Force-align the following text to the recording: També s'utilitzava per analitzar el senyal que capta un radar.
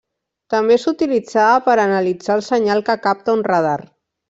També 0.53 0.77
s'utilitzava 0.83 1.59
per 1.67 1.75
analitzar 1.85 2.33
el 2.39 2.43
senyal 2.49 2.83
que 2.91 2.97
capta 3.07 3.39
un 3.39 3.47
radar. 3.53 3.79